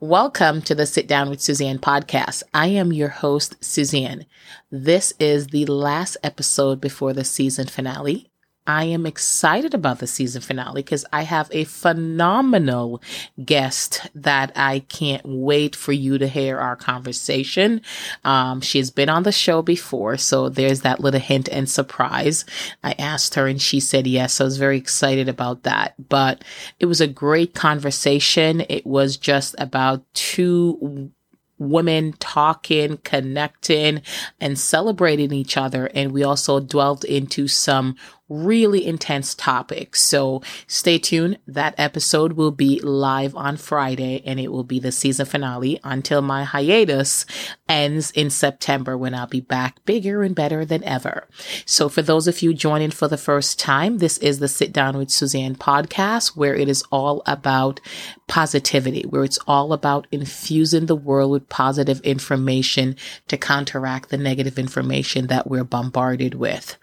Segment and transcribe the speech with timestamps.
[0.00, 2.42] Welcome to the Sit Down with Suzanne podcast.
[2.52, 4.26] I am your host, Suzanne.
[4.68, 8.28] This is the last episode before the season finale.
[8.66, 13.02] I am excited about the season finale because I have a phenomenal
[13.44, 17.82] guest that I can't wait for you to hear our conversation.
[18.24, 22.46] Um, she's been on the show before, so there's that little hint and surprise.
[22.82, 24.34] I asked her and she said yes.
[24.34, 25.94] So I was very excited about that.
[26.08, 26.42] But
[26.80, 28.62] it was a great conversation.
[28.68, 31.12] It was just about two
[31.58, 34.02] women talking, connecting,
[34.40, 35.86] and celebrating each other.
[35.94, 37.96] And we also dwelled into some
[38.34, 39.96] really intense topic.
[39.96, 41.38] So stay tuned.
[41.46, 46.22] That episode will be live on Friday and it will be the season finale until
[46.22, 47.26] my hiatus
[47.68, 51.28] ends in September when I'll be back bigger and better than ever.
[51.64, 54.96] So for those of you joining for the first time, this is the Sit Down
[54.96, 57.80] with Suzanne podcast where it is all about
[58.26, 62.96] positivity, where it's all about infusing the world with positive information
[63.28, 66.76] to counteract the negative information that we're bombarded with.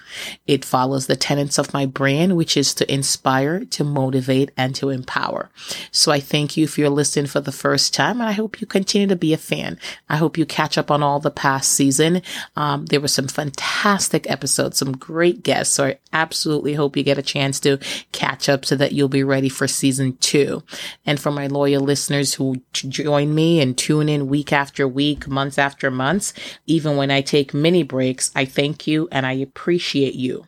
[0.48, 4.90] It follows the tenets of my brand, which is to inspire, to motivate, and to
[4.90, 5.50] empower.
[5.92, 8.68] So I thank you if you're listening for the first time, and I hope you
[8.68, 9.80] continue to be a fan.
[10.08, 12.22] I hope you catch up on all the past season.
[12.56, 15.74] Um, there were some fantastic episodes, some great guests.
[15.74, 17.80] So I absolutely hope you get a chance to
[18.12, 20.62] catch up so that you'll be ready for season two.
[21.06, 25.58] And for my loyal listeners who join me and tune in week after week, months
[25.58, 26.34] after months,
[26.68, 30.46] even when I take mini breaks, I thank you and I appreciate you.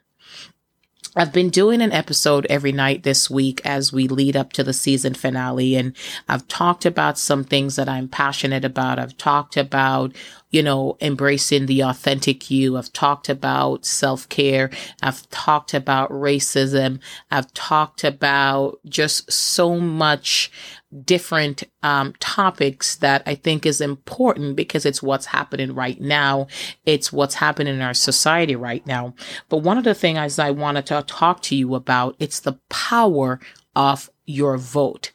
[1.15, 4.73] I've been doing an episode every night this week as we lead up to the
[4.73, 5.75] season finale.
[5.75, 5.95] And
[6.27, 8.97] I've talked about some things that I'm passionate about.
[8.97, 10.15] I've talked about,
[10.49, 12.77] you know, embracing the authentic you.
[12.77, 14.71] I've talked about self care.
[15.03, 16.99] I've talked about racism.
[17.29, 20.51] I've talked about just so much
[21.01, 26.47] different um, topics that I think is important because it's what's happening right now.
[26.85, 29.13] It's what's happening in our society right now.
[29.49, 33.39] But one of the things I wanted to talk to you about, it's the power
[33.75, 35.11] of your vote.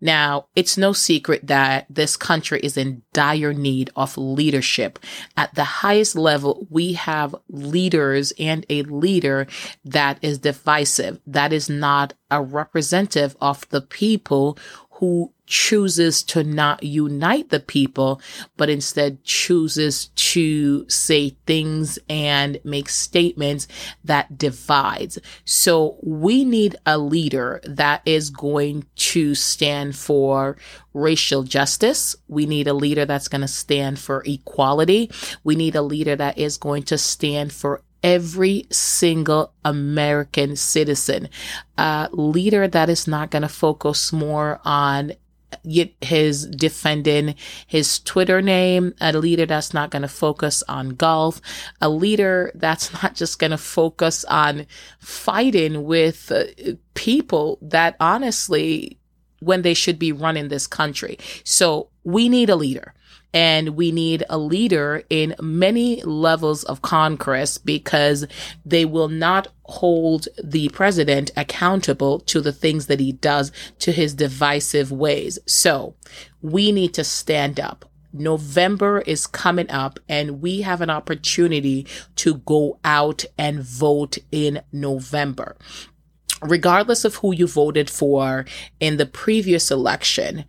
[0.00, 4.98] Now, it's no secret that this country is in dire need of leadership.
[5.36, 9.46] At the highest level, we have leaders and a leader
[9.84, 14.58] that is divisive, that is not a representative of the people
[14.92, 18.20] who chooses to not unite the people,
[18.56, 23.66] but instead chooses to say things and make statements
[24.04, 25.18] that divides.
[25.44, 30.56] So we need a leader that is going to stand for
[30.94, 32.14] racial justice.
[32.28, 35.10] We need a leader that's going to stand for equality.
[35.42, 41.28] We need a leader that is going to stand for every single American citizen.
[41.78, 45.12] A leader that is not going to focus more on
[46.00, 47.34] his defending
[47.66, 51.40] his Twitter name, a leader that's not going to focus on golf,
[51.80, 54.66] a leader that's not just going to focus on
[54.98, 56.44] fighting with uh,
[56.94, 58.98] people that honestly,
[59.40, 61.18] when they should be running this country.
[61.44, 62.94] So we need a leader.
[63.34, 68.26] And we need a leader in many levels of Congress because
[68.64, 74.14] they will not hold the president accountable to the things that he does to his
[74.14, 75.38] divisive ways.
[75.46, 75.94] So
[76.42, 77.86] we need to stand up.
[78.12, 84.60] November is coming up and we have an opportunity to go out and vote in
[84.70, 85.56] November
[86.42, 88.44] regardless of who you voted for
[88.80, 90.44] in the previous election,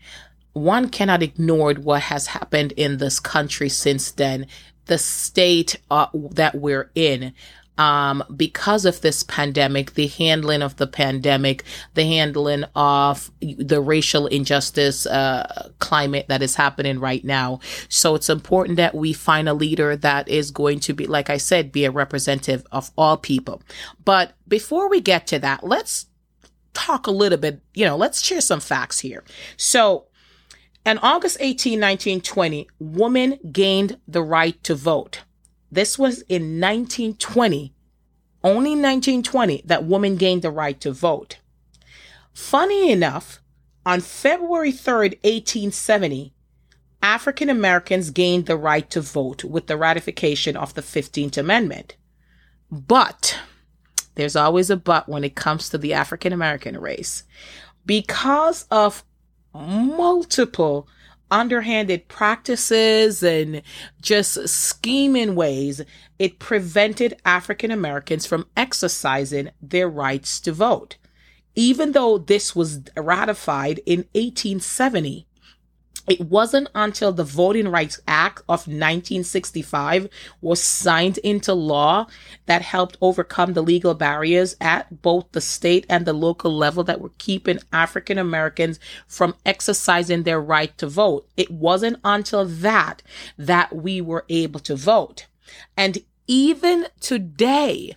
[0.53, 4.47] one cannot ignore what has happened in this country since then,
[4.85, 7.33] the state uh, that we're in.
[7.75, 11.63] Um, because of this pandemic, the handling of the pandemic,
[11.95, 17.61] the handling of the racial injustice uh, climate that is happening right now.
[17.89, 21.37] So it's important that we find a leader that is going to be, like I
[21.37, 23.63] said, be a representative of all people.
[24.05, 26.05] But before we get to that, let's
[26.75, 29.23] talk a little bit, you know, let's share some facts here.
[29.57, 30.05] So
[30.85, 35.23] in August 18, 1920, women gained the right to vote.
[35.71, 37.73] This was in 1920,
[38.43, 41.37] only 1920, that women gained the right to vote.
[42.33, 43.39] Funny enough,
[43.85, 46.33] on February 3rd, 1870,
[47.01, 51.95] African Americans gained the right to vote with the ratification of the 15th Amendment.
[52.71, 53.37] But
[54.15, 57.23] there's always a but when it comes to the African American race.
[57.85, 59.03] Because of
[59.53, 60.87] multiple
[61.31, 63.61] underhanded practices and
[64.01, 65.81] just scheming ways,
[66.19, 70.97] it prevented African Americans from exercising their rights to vote.
[71.55, 75.27] Even though this was ratified in 1870,
[76.07, 80.09] it wasn't until the Voting Rights Act of 1965
[80.41, 82.07] was signed into law
[82.45, 86.99] that helped overcome the legal barriers at both the state and the local level that
[86.99, 91.27] were keeping African Americans from exercising their right to vote.
[91.37, 93.01] It wasn't until that
[93.37, 95.27] that we were able to vote.
[95.77, 97.95] And even today,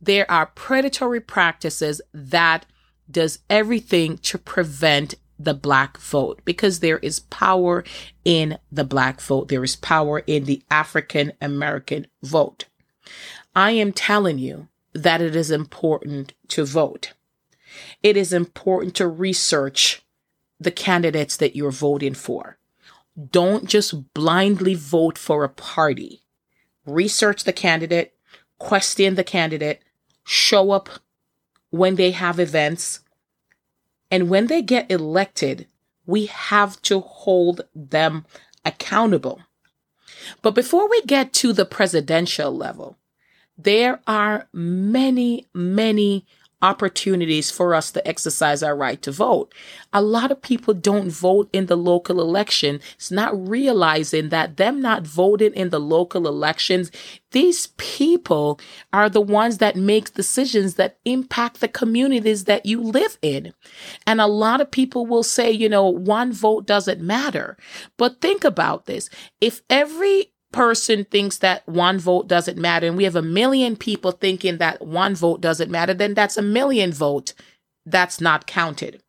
[0.00, 2.66] there are predatory practices that
[3.10, 7.82] does everything to prevent the black vote because there is power
[8.24, 9.48] in the black vote.
[9.48, 12.66] There is power in the African American vote.
[13.54, 17.14] I am telling you that it is important to vote.
[18.02, 20.02] It is important to research
[20.58, 22.58] the candidates that you're voting for.
[23.30, 26.22] Don't just blindly vote for a party.
[26.84, 28.14] Research the candidate,
[28.58, 29.82] question the candidate,
[30.24, 30.88] show up
[31.70, 33.00] when they have events,
[34.10, 35.66] and when they get elected,
[36.06, 38.26] we have to hold them
[38.64, 39.40] accountable.
[40.42, 42.96] But before we get to the presidential level,
[43.56, 46.26] there are many, many
[46.62, 49.54] opportunities for us to exercise our right to vote.
[49.92, 52.80] A lot of people don't vote in the local election.
[52.94, 56.90] It's not realizing that them not voting in the local elections,
[57.32, 58.60] these people
[58.92, 63.52] are the ones that make decisions that impact the communities that you live in.
[64.06, 67.56] And a lot of people will say, you know, one vote doesn't matter.
[67.96, 69.08] But think about this.
[69.40, 74.12] If every person thinks that one vote doesn't matter and we have a million people
[74.12, 77.34] thinking that one vote doesn't matter, then that's a million vote
[77.86, 79.02] that's not counted.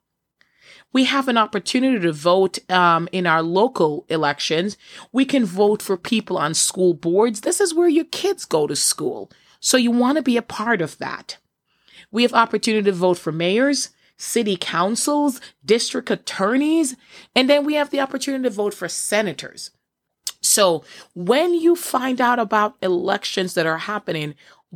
[0.93, 4.77] We have an opportunity to vote um, in our local elections.
[5.11, 7.41] We can vote for people on school boards.
[7.41, 9.31] This is where your kids go to school.
[9.59, 11.38] So you want to be a part of that.
[12.11, 16.95] We have opportunity to vote for mayors, city councils, district attorneys,
[17.35, 19.71] and then we have the opportunity to vote for senators.
[20.51, 20.83] So
[21.15, 24.36] when you find out about elections that are happening,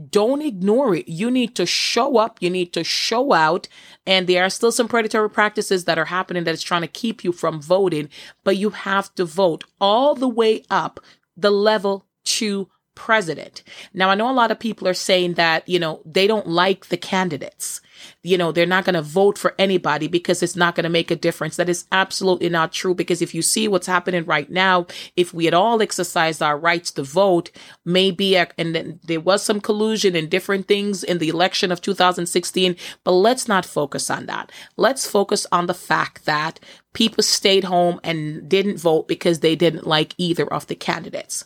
[0.10, 1.08] don't ignore it.
[1.10, 2.38] You need to show up.
[2.42, 3.68] You need to show out.
[4.08, 7.26] And there are still some predatory practices that are happening that is trying to keep
[7.26, 8.10] you from voting,
[8.46, 11.02] but you have to vote all the way up
[11.36, 13.64] the level to president.
[13.94, 16.88] Now, I know a lot of people are saying that, you know, they don't like
[16.88, 17.82] the candidates
[18.24, 21.12] you know, they're not going to vote for anybody because it's not going to make
[21.12, 21.56] a difference.
[21.58, 22.94] That is absolutely not true.
[22.94, 26.92] Because if you see what's happening right now, if we had all exercised our rights
[26.92, 27.52] to vote,
[27.84, 31.82] maybe, uh, and then there was some collusion and different things in the election of
[31.82, 34.52] 2016, but let's not focus on that.
[34.78, 36.60] Let's focus on the fact that
[36.94, 41.46] people stayed home and didn't vote because they didn't like either of the candidates.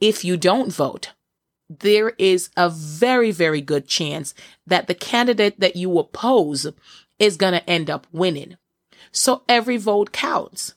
[0.00, 1.12] If you don't vote,
[1.68, 4.34] there is a very, very good chance
[4.66, 6.66] that the candidate that you oppose
[7.18, 8.56] is going to end up winning.
[9.10, 10.74] So every vote counts.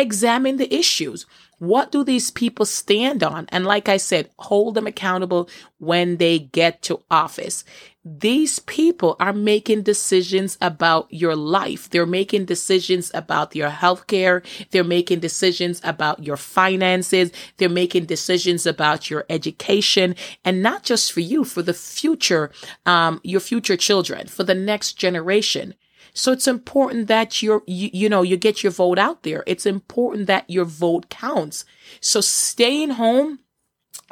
[0.00, 1.26] Examine the issues.
[1.58, 3.44] What do these people stand on?
[3.50, 7.64] And like I said, hold them accountable when they get to office.
[8.02, 11.90] These people are making decisions about your life.
[11.90, 14.42] They're making decisions about your health care.
[14.70, 17.30] They're making decisions about your finances.
[17.58, 22.50] They're making decisions about your education and not just for you, for the future,
[22.86, 25.74] um, your future children, for the next generation.
[26.12, 29.44] So it's important that you're, you, you know, you get your vote out there.
[29.46, 31.64] It's important that your vote counts.
[32.00, 33.40] So staying home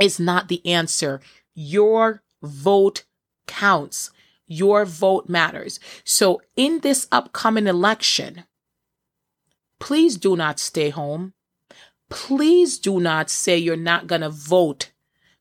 [0.01, 1.21] is not the answer.
[1.55, 3.05] Your vote
[3.47, 4.11] counts.
[4.47, 5.81] Your vote matters.
[6.05, 8.45] So in this upcoming election,
[9.79, 11.35] please do not stay home.
[12.09, 14.93] Please do not say you're not going to vote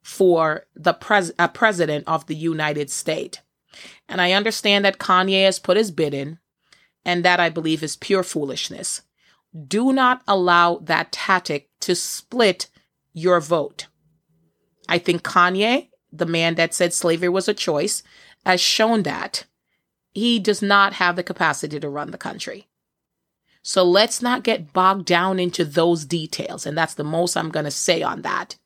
[0.01, 3.39] for the pres- a president of the United States.
[4.09, 6.39] And I understand that Kanye has put his bid in
[7.07, 9.01] and that I believe is pure foolishness.
[9.67, 12.67] Do not allow that tactic to split
[13.13, 13.87] your vote.
[14.89, 18.03] I think Kanye, the man that said slavery was a choice,
[18.45, 19.45] has shown that
[20.13, 22.67] he does not have the capacity to run the country.
[23.63, 26.65] So let's not get bogged down into those details.
[26.65, 28.57] And that's the most I'm going to say on that.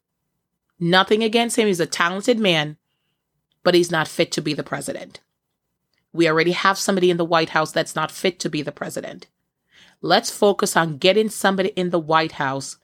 [0.79, 1.67] Nothing against him.
[1.67, 2.77] He's a talented man,
[3.63, 5.19] but he's not fit to be the president.
[6.13, 9.27] We already have somebody in the White House that's not fit to be the president.
[10.01, 12.77] Let's focus on getting somebody in the White House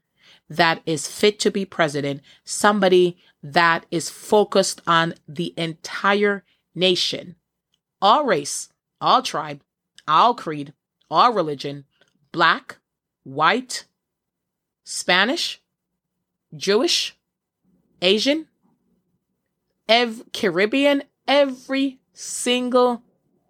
[0.50, 6.44] that is fit to be president, somebody that is focused on the entire
[6.74, 7.36] nation,
[8.02, 8.70] all race,
[9.02, 9.62] all tribe,
[10.08, 10.74] all creed,
[11.10, 11.86] all religion,
[12.32, 12.78] black,
[13.24, 13.86] white,
[14.84, 15.62] Spanish,
[16.56, 17.18] Jewish,
[18.02, 18.48] Asian,
[19.90, 23.04] ev- Caribbean, every single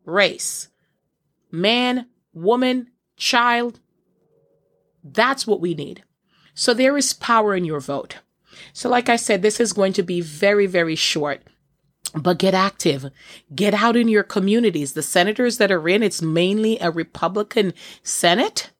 [0.07, 0.69] race,
[1.51, 3.79] man, woman, child,
[5.03, 6.03] That's what we need.
[6.53, 8.17] So there is power in your vote.
[8.73, 11.43] So, like I said, this is going to be very, very short.
[12.15, 13.11] But get active.
[13.53, 14.93] Get out in your communities.
[14.93, 18.71] The senators that are in, it's mainly a Republican Senate.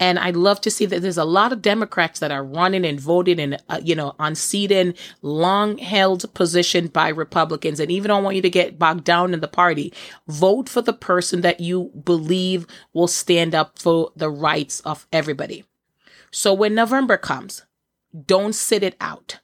[0.00, 3.00] And I'd love to see that there's a lot of Democrats that are running and
[3.00, 7.80] voting and, uh, you know, unseating long held position by Republicans.
[7.80, 9.92] And even don't want you to get bogged down in the party.
[10.28, 15.64] Vote for the person that you believe will stand up for the rights of everybody.
[16.30, 17.64] So when November comes,
[18.26, 19.40] don't sit it out.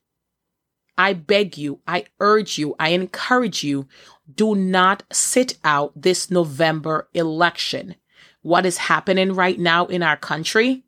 [0.97, 3.89] I beg you, I urge you, I encourage you,
[4.33, 7.97] do not sit out this November election
[8.45, 10.85] what is happening right now in our country,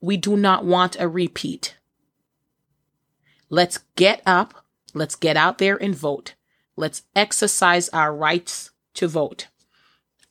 [0.00, 1.76] we do not want a repeat.
[3.50, 4.64] Let's get up.
[4.94, 6.34] Let's get out there and vote.
[6.76, 9.48] Let's exercise our rights to vote.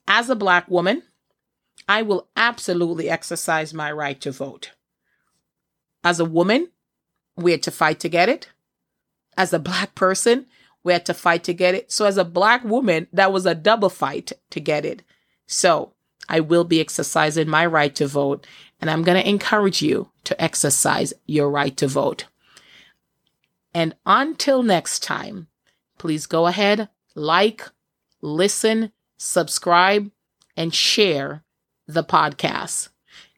[0.07, 1.03] As a Black woman,
[1.87, 4.71] I will absolutely exercise my right to vote.
[6.03, 6.69] As a woman,
[7.37, 8.49] we had to fight to get it.
[9.37, 10.47] As a Black person,
[10.83, 11.91] we had to fight to get it.
[11.91, 15.03] So, as a Black woman, that was a double fight to get it.
[15.45, 15.93] So,
[16.29, 18.45] I will be exercising my right to vote,
[18.79, 22.25] and I'm going to encourage you to exercise your right to vote.
[23.73, 25.47] And until next time,
[25.97, 27.67] please go ahead, like,
[28.21, 30.11] listen, subscribe,
[30.55, 31.43] and share
[31.87, 32.89] the podcast.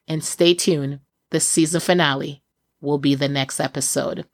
[0.06, 1.00] And stay tuned.
[1.30, 2.42] The season finale
[2.80, 4.26] will be the next episode.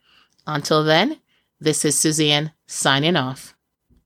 [0.47, 1.21] Until then,
[1.61, 3.55] this is Suzanne signing off.